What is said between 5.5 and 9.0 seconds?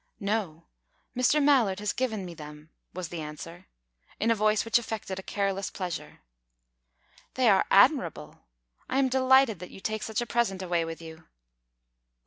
pleasure. "They are admirable. I